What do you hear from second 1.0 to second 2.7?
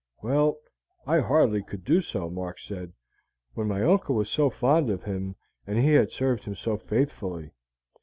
I hardly could do so," Mark